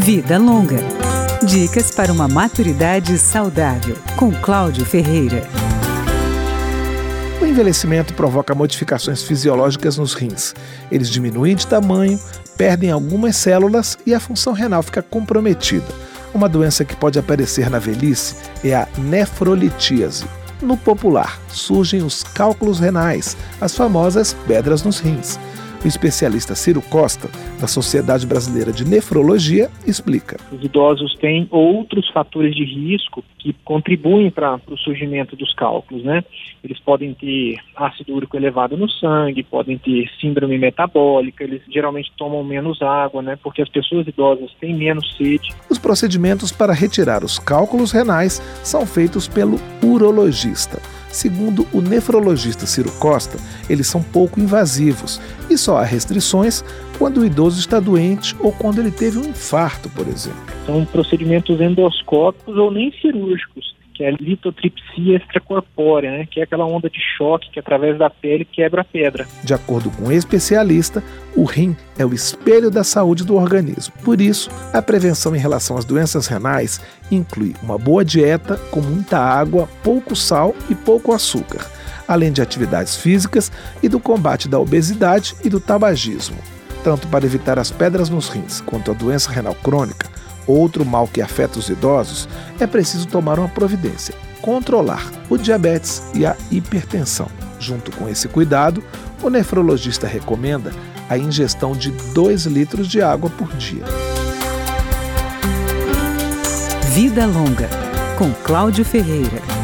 [0.00, 0.78] Vida Longa.
[1.44, 5.46] Dicas para uma maturidade saudável, com Cláudio Ferreira.
[7.38, 10.54] O envelhecimento provoca modificações fisiológicas nos rins.
[10.90, 12.18] Eles diminuem de tamanho,
[12.56, 15.86] perdem algumas células e a função renal fica comprometida.
[16.32, 20.24] Uma doença que pode aparecer na velhice é a nefrolitíase.
[20.62, 25.38] No popular, surgem os cálculos renais, as famosas pedras nos rins.
[25.82, 30.36] O especialista Ciro Costa, da Sociedade Brasileira de Nefrologia, explica.
[30.52, 36.22] Os idosos têm outros fatores de risco que contribuem para o surgimento dos cálculos, né?
[36.62, 42.44] Eles podem ter ácido úrico elevado no sangue, podem ter síndrome metabólica, eles geralmente tomam
[42.44, 43.38] menos água, né?
[43.42, 45.48] Porque as pessoas idosas têm menos sede.
[45.70, 50.78] Os procedimentos para retirar os cálculos renais são feitos pelo urologista.
[51.10, 56.64] Segundo o nefrologista Ciro Costa, eles são pouco invasivos e só há restrições
[56.98, 60.40] quando o idoso está doente ou quando ele teve um infarto, por exemplo.
[60.66, 66.64] São procedimentos endoscópicos ou nem cirúrgicos que é a litotripsia extracorpórea, né, que é aquela
[66.64, 69.26] onda de choque que através da pele quebra a pedra.
[69.44, 71.04] De acordo com o um especialista,
[71.36, 73.92] o rim é o espelho da saúde do organismo.
[74.02, 76.80] Por isso, a prevenção em relação às doenças renais
[77.12, 81.70] inclui uma boa dieta com muita água, pouco sal e pouco açúcar,
[82.08, 86.38] além de atividades físicas e do combate da obesidade e do tabagismo.
[86.82, 90.08] Tanto para evitar as pedras nos rins quanto a doença renal crônica,
[90.50, 92.28] Outro mal que afeta os idosos
[92.64, 97.28] é preciso tomar uma providência: controlar o diabetes e a hipertensão.
[97.58, 98.82] Junto com esse cuidado,
[99.22, 100.72] o nefrologista recomenda
[101.08, 103.84] a ingestão de 2 litros de água por dia.
[106.94, 107.68] Vida Longa,
[108.16, 109.59] com Cláudio Ferreira.